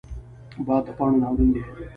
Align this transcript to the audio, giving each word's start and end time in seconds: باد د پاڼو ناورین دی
باد 0.65 0.83
د 0.87 0.89
پاڼو 0.97 1.17
ناورین 1.23 1.49
دی 1.53 1.61